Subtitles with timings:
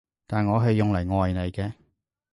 [0.25, 1.73] 但我係用嚟愛你嘅